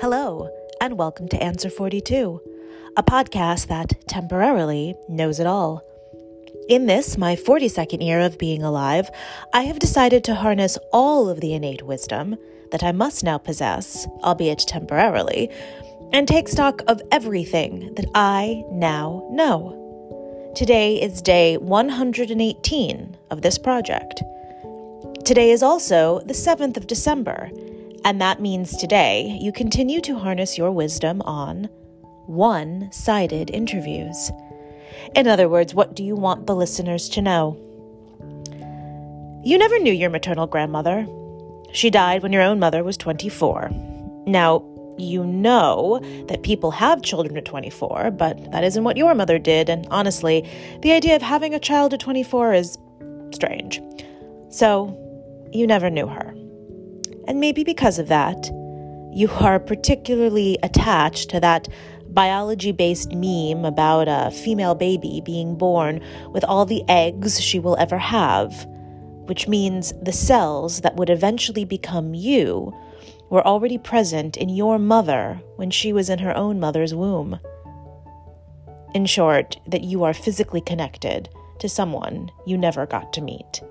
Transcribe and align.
Hello, 0.00 0.48
and 0.80 0.96
welcome 0.96 1.28
to 1.28 1.42
Answer 1.42 1.68
42, 1.68 2.40
a 2.96 3.02
podcast 3.02 3.66
that 3.66 4.08
temporarily 4.08 4.94
knows 5.10 5.38
it 5.38 5.46
all. 5.46 5.82
In 6.70 6.86
this, 6.86 7.18
my 7.18 7.36
42nd 7.36 8.02
year 8.02 8.18
of 8.20 8.38
being 8.38 8.62
alive, 8.62 9.10
I 9.52 9.64
have 9.64 9.78
decided 9.78 10.24
to 10.24 10.36
harness 10.36 10.78
all 10.90 11.28
of 11.28 11.42
the 11.42 11.52
innate 11.52 11.82
wisdom 11.82 12.36
that 12.72 12.82
I 12.82 12.92
must 12.92 13.22
now 13.22 13.36
possess, 13.36 14.06
albeit 14.24 14.60
temporarily, 14.60 15.50
and 16.14 16.26
take 16.26 16.48
stock 16.48 16.80
of 16.86 17.02
everything 17.12 17.92
that 17.96 18.06
I 18.14 18.64
now 18.70 19.28
know. 19.30 20.52
Today 20.56 20.98
is 20.98 21.20
day 21.20 21.58
118 21.58 23.18
of 23.30 23.42
this 23.42 23.58
project. 23.58 24.22
Today 25.26 25.50
is 25.50 25.62
also 25.62 26.20
the 26.20 26.32
7th 26.32 26.78
of 26.78 26.86
December 26.86 27.50
and 28.04 28.20
that 28.20 28.40
means 28.40 28.76
today 28.76 29.38
you 29.40 29.52
continue 29.52 30.00
to 30.02 30.18
harness 30.18 30.58
your 30.58 30.70
wisdom 30.70 31.22
on 31.22 31.68
one 32.26 32.90
sided 32.92 33.50
interviews. 33.50 34.30
In 35.14 35.26
other 35.26 35.48
words, 35.48 35.74
what 35.74 35.94
do 35.94 36.04
you 36.04 36.14
want 36.14 36.46
the 36.46 36.54
listeners 36.54 37.08
to 37.10 37.22
know? 37.22 37.58
You 39.44 39.58
never 39.58 39.78
knew 39.78 39.92
your 39.92 40.10
maternal 40.10 40.46
grandmother. 40.46 41.06
She 41.72 41.90
died 41.90 42.22
when 42.22 42.32
your 42.32 42.42
own 42.42 42.58
mother 42.58 42.84
was 42.84 42.96
24. 42.96 43.70
Now, 44.26 44.64
you 44.98 45.24
know 45.24 46.00
that 46.28 46.42
people 46.42 46.70
have 46.72 47.02
children 47.02 47.36
at 47.36 47.44
24, 47.46 48.10
but 48.12 48.52
that 48.52 48.64
isn't 48.64 48.84
what 48.84 48.96
your 48.96 49.14
mother 49.14 49.38
did, 49.38 49.68
and 49.70 49.86
honestly, 49.90 50.48
the 50.82 50.92
idea 50.92 51.16
of 51.16 51.22
having 51.22 51.54
a 51.54 51.58
child 51.58 51.94
at 51.94 52.00
24 52.00 52.54
is 52.54 52.78
strange. 53.32 53.80
So, 54.50 54.96
you 55.52 55.66
never 55.66 55.88
knew 55.90 56.06
her. 56.06 56.29
And 57.30 57.38
maybe 57.38 57.62
because 57.62 58.00
of 58.00 58.08
that, 58.08 58.50
you 59.12 59.30
are 59.38 59.60
particularly 59.60 60.58
attached 60.64 61.30
to 61.30 61.38
that 61.38 61.68
biology 62.08 62.72
based 62.72 63.12
meme 63.12 63.64
about 63.64 64.08
a 64.08 64.32
female 64.32 64.74
baby 64.74 65.22
being 65.24 65.54
born 65.54 66.00
with 66.32 66.42
all 66.42 66.66
the 66.66 66.82
eggs 66.88 67.40
she 67.40 67.60
will 67.60 67.76
ever 67.76 67.98
have, 67.98 68.66
which 69.26 69.46
means 69.46 69.94
the 70.02 70.10
cells 70.10 70.80
that 70.80 70.96
would 70.96 71.08
eventually 71.08 71.64
become 71.64 72.14
you 72.14 72.74
were 73.30 73.46
already 73.46 73.78
present 73.78 74.36
in 74.36 74.48
your 74.48 74.76
mother 74.76 75.40
when 75.54 75.70
she 75.70 75.92
was 75.92 76.10
in 76.10 76.18
her 76.18 76.36
own 76.36 76.58
mother's 76.58 76.96
womb. 76.96 77.38
In 78.92 79.06
short, 79.06 79.56
that 79.68 79.84
you 79.84 80.02
are 80.02 80.14
physically 80.14 80.62
connected 80.62 81.28
to 81.60 81.68
someone 81.68 82.32
you 82.44 82.58
never 82.58 82.86
got 82.86 83.12
to 83.12 83.20
meet. 83.20 83.62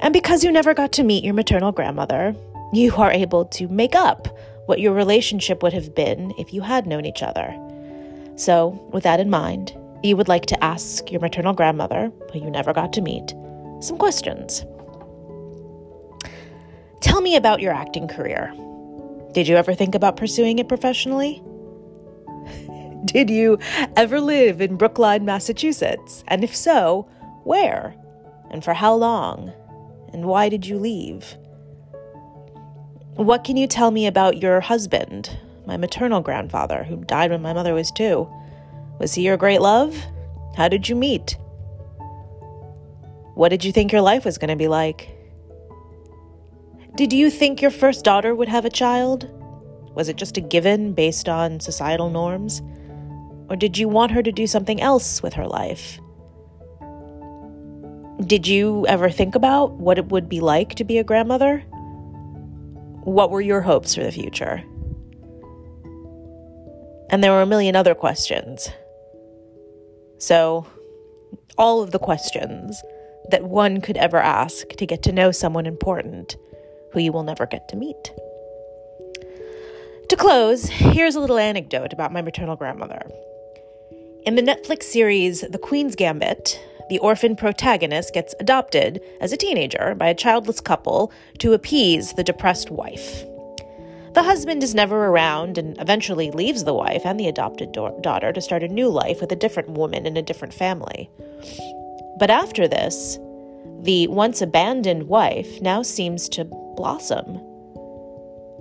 And 0.00 0.12
because 0.12 0.44
you 0.44 0.52
never 0.52 0.74
got 0.74 0.92
to 0.92 1.02
meet 1.02 1.24
your 1.24 1.34
maternal 1.34 1.72
grandmother, 1.72 2.34
you 2.72 2.94
are 2.96 3.12
able 3.12 3.44
to 3.46 3.68
make 3.68 3.94
up 3.94 4.28
what 4.66 4.80
your 4.80 4.92
relationship 4.92 5.62
would 5.62 5.72
have 5.72 5.94
been 5.94 6.32
if 6.38 6.52
you 6.52 6.62
had 6.62 6.86
known 6.86 7.04
each 7.04 7.22
other. 7.22 7.54
So, 8.36 8.68
with 8.92 9.04
that 9.04 9.20
in 9.20 9.30
mind, 9.30 9.76
you 10.02 10.16
would 10.16 10.28
like 10.28 10.46
to 10.46 10.64
ask 10.64 11.10
your 11.10 11.20
maternal 11.20 11.54
grandmother, 11.54 12.10
who 12.32 12.40
you 12.40 12.50
never 12.50 12.72
got 12.72 12.92
to 12.94 13.00
meet, 13.00 13.34
some 13.80 13.96
questions. 13.96 14.64
Tell 17.00 17.20
me 17.20 17.36
about 17.36 17.60
your 17.60 17.72
acting 17.72 18.08
career. 18.08 18.52
Did 19.32 19.48
you 19.48 19.56
ever 19.56 19.74
think 19.74 19.94
about 19.94 20.16
pursuing 20.16 20.58
it 20.58 20.68
professionally? 20.68 21.42
Did 23.04 23.30
you 23.30 23.58
ever 23.96 24.20
live 24.20 24.60
in 24.60 24.76
Brookline, 24.76 25.24
Massachusetts? 25.24 26.24
And 26.28 26.42
if 26.42 26.54
so, 26.54 27.08
where? 27.44 27.94
And 28.50 28.64
for 28.64 28.74
how 28.74 28.94
long? 28.94 29.52
And 30.14 30.24
why 30.24 30.48
did 30.48 30.64
you 30.64 30.78
leave? 30.78 31.36
What 33.16 33.42
can 33.42 33.56
you 33.56 33.66
tell 33.66 33.90
me 33.90 34.06
about 34.06 34.40
your 34.40 34.60
husband, 34.60 35.36
my 35.66 35.76
maternal 35.76 36.20
grandfather, 36.20 36.84
who 36.84 37.04
died 37.04 37.32
when 37.32 37.42
my 37.42 37.52
mother 37.52 37.74
was 37.74 37.90
two? 37.90 38.28
Was 39.00 39.14
he 39.14 39.22
your 39.22 39.36
great 39.36 39.60
love? 39.60 39.96
How 40.56 40.68
did 40.68 40.88
you 40.88 40.94
meet? 40.94 41.36
What 43.34 43.48
did 43.48 43.64
you 43.64 43.72
think 43.72 43.90
your 43.90 44.02
life 44.02 44.24
was 44.24 44.38
going 44.38 44.50
to 44.50 44.56
be 44.56 44.68
like? 44.68 45.10
Did 46.94 47.12
you 47.12 47.28
think 47.28 47.60
your 47.60 47.72
first 47.72 48.04
daughter 48.04 48.36
would 48.36 48.48
have 48.48 48.64
a 48.64 48.70
child? 48.70 49.28
Was 49.96 50.08
it 50.08 50.16
just 50.16 50.36
a 50.36 50.40
given 50.40 50.92
based 50.92 51.28
on 51.28 51.58
societal 51.58 52.08
norms? 52.08 52.62
Or 53.48 53.56
did 53.56 53.76
you 53.76 53.88
want 53.88 54.12
her 54.12 54.22
to 54.22 54.30
do 54.30 54.46
something 54.46 54.80
else 54.80 55.24
with 55.24 55.34
her 55.34 55.46
life? 55.46 55.98
Did 58.20 58.46
you 58.46 58.86
ever 58.86 59.10
think 59.10 59.34
about 59.34 59.72
what 59.72 59.98
it 59.98 60.06
would 60.06 60.28
be 60.28 60.40
like 60.40 60.76
to 60.76 60.84
be 60.84 60.98
a 60.98 61.04
grandmother? 61.04 61.58
What 63.02 63.30
were 63.30 63.40
your 63.40 63.60
hopes 63.60 63.94
for 63.94 64.04
the 64.04 64.12
future? 64.12 64.62
And 67.10 67.22
there 67.22 67.32
were 67.32 67.42
a 67.42 67.46
million 67.46 67.74
other 67.74 67.94
questions. 67.94 68.70
So, 70.18 70.66
all 71.58 71.82
of 71.82 71.90
the 71.90 71.98
questions 71.98 72.80
that 73.30 73.44
one 73.44 73.80
could 73.80 73.96
ever 73.96 74.18
ask 74.18 74.68
to 74.68 74.86
get 74.86 75.02
to 75.02 75.12
know 75.12 75.32
someone 75.32 75.66
important 75.66 76.36
who 76.92 77.00
you 77.00 77.10
will 77.12 77.24
never 77.24 77.46
get 77.46 77.68
to 77.68 77.76
meet. 77.76 78.12
To 80.08 80.16
close, 80.16 80.66
here's 80.66 81.16
a 81.16 81.20
little 81.20 81.38
anecdote 81.38 81.92
about 81.92 82.12
my 82.12 82.22
maternal 82.22 82.54
grandmother. 82.54 83.10
In 84.24 84.36
the 84.36 84.42
Netflix 84.42 84.84
series 84.84 85.40
The 85.40 85.58
Queen's 85.58 85.96
Gambit, 85.96 86.60
the 86.88 86.98
orphan 86.98 87.36
protagonist 87.36 88.12
gets 88.14 88.34
adopted 88.40 89.00
as 89.20 89.32
a 89.32 89.36
teenager 89.36 89.94
by 89.94 90.08
a 90.08 90.14
childless 90.14 90.60
couple 90.60 91.12
to 91.38 91.52
appease 91.52 92.12
the 92.12 92.24
depressed 92.24 92.70
wife. 92.70 93.24
The 94.14 94.22
husband 94.22 94.62
is 94.62 94.76
never 94.76 95.06
around 95.06 95.58
and 95.58 95.80
eventually 95.80 96.30
leaves 96.30 96.62
the 96.62 96.74
wife 96.74 97.04
and 97.04 97.18
the 97.18 97.26
adopted 97.26 97.72
do- 97.72 97.98
daughter 98.00 98.32
to 98.32 98.40
start 98.40 98.62
a 98.62 98.68
new 98.68 98.88
life 98.88 99.20
with 99.20 99.32
a 99.32 99.36
different 99.36 99.70
woman 99.70 100.06
in 100.06 100.16
a 100.16 100.22
different 100.22 100.54
family. 100.54 101.10
But 102.18 102.30
after 102.30 102.68
this, 102.68 103.18
the 103.82 104.06
once 104.06 104.40
abandoned 104.40 105.08
wife 105.08 105.60
now 105.60 105.82
seems 105.82 106.28
to 106.30 106.44
blossom. 106.44 107.40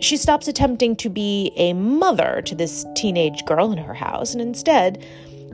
She 0.00 0.16
stops 0.16 0.48
attempting 0.48 0.96
to 0.96 1.10
be 1.10 1.52
a 1.56 1.74
mother 1.74 2.42
to 2.46 2.54
this 2.54 2.84
teenage 2.96 3.44
girl 3.44 3.70
in 3.72 3.78
her 3.78 3.94
house 3.94 4.32
and 4.32 4.40
instead 4.40 5.04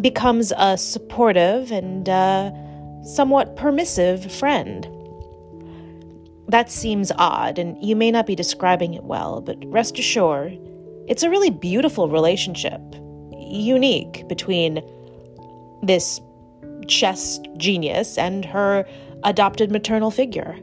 becomes 0.01 0.53
a 0.57 0.77
supportive 0.79 1.71
and 1.71 2.09
uh, 2.09 2.51
somewhat 3.03 3.57
permissive 3.57 4.31
friend. 4.33 4.87
That 6.49 6.71
seems 6.71 7.13
odd, 7.17 7.59
and 7.59 7.77
you 7.85 7.95
may 7.95 8.11
not 8.11 8.27
be 8.27 8.35
describing 8.35 8.95
it 8.95 9.05
well, 9.05 9.41
but 9.41 9.57
rest 9.67 9.99
assured, 9.99 10.59
it's 11.07 11.23
a 11.23 11.31
really 11.31 11.51
beautiful 11.51 12.09
relationship, 12.09 12.81
unique 13.37 14.27
between 14.29 14.83
this 15.83 16.21
chess 16.87 17.39
genius 17.57 18.17
and 18.19 18.45
her 18.45 18.87
adopted 19.25 19.71
maternal 19.71 20.11
figure. 20.11 20.59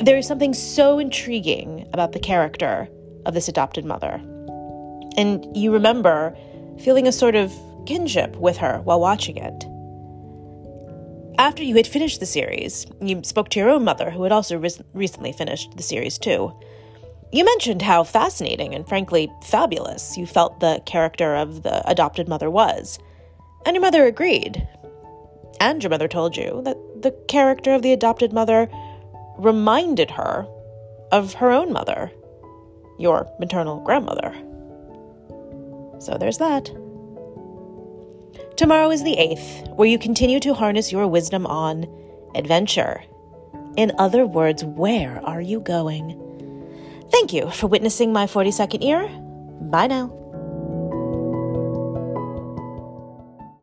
There 0.00 0.16
is 0.16 0.26
something 0.26 0.54
so 0.54 0.98
intriguing 0.98 1.88
about 1.92 2.12
the 2.12 2.20
character 2.20 2.88
of 3.26 3.34
this 3.34 3.48
adopted 3.48 3.84
mother. 3.84 4.22
And 5.16 5.44
you 5.56 5.72
remember 5.72 6.36
feeling 6.80 7.06
a 7.06 7.12
sort 7.12 7.34
of 7.34 7.52
kinship 7.86 8.36
with 8.36 8.56
her 8.58 8.80
while 8.80 9.00
watching 9.00 9.36
it. 9.36 9.64
After 11.38 11.62
you 11.62 11.76
had 11.76 11.86
finished 11.86 12.20
the 12.20 12.26
series, 12.26 12.86
you 13.00 13.22
spoke 13.22 13.48
to 13.50 13.60
your 13.60 13.70
own 13.70 13.84
mother, 13.84 14.10
who 14.10 14.24
had 14.24 14.32
also 14.32 14.58
re- 14.58 14.70
recently 14.92 15.32
finished 15.32 15.76
the 15.76 15.82
series 15.82 16.18
too. 16.18 16.52
You 17.32 17.44
mentioned 17.44 17.82
how 17.82 18.04
fascinating 18.04 18.74
and 18.74 18.88
frankly 18.88 19.30
fabulous 19.44 20.16
you 20.16 20.26
felt 20.26 20.60
the 20.60 20.82
character 20.84 21.36
of 21.36 21.62
the 21.62 21.88
adopted 21.88 22.28
mother 22.28 22.50
was, 22.50 22.98
and 23.64 23.74
your 23.74 23.82
mother 23.82 24.06
agreed. 24.06 24.66
And 25.60 25.82
your 25.82 25.90
mother 25.90 26.08
told 26.08 26.36
you 26.36 26.62
that 26.64 26.76
the 27.02 27.12
character 27.28 27.74
of 27.74 27.82
the 27.82 27.92
adopted 27.92 28.32
mother 28.32 28.68
reminded 29.38 30.10
her 30.10 30.46
of 31.12 31.34
her 31.34 31.50
own 31.50 31.72
mother, 31.72 32.10
your 32.98 33.30
maternal 33.38 33.80
grandmother. 33.80 34.34
So 35.98 36.16
there's 36.18 36.38
that. 36.38 36.66
Tomorrow 38.56 38.90
is 38.90 39.04
the 39.04 39.16
8th, 39.16 39.76
where 39.76 39.88
you 39.88 39.98
continue 39.98 40.40
to 40.40 40.54
harness 40.54 40.90
your 40.90 41.06
wisdom 41.06 41.46
on 41.46 41.86
adventure. 42.34 43.02
In 43.76 43.92
other 43.98 44.26
words, 44.26 44.64
where 44.64 45.24
are 45.24 45.40
you 45.40 45.60
going? 45.60 46.24
Thank 47.10 47.32
you 47.32 47.50
for 47.50 47.68
witnessing 47.68 48.12
my 48.12 48.26
42nd 48.26 48.82
year. 48.82 49.08
Bye 49.70 49.86
now. 49.86 50.17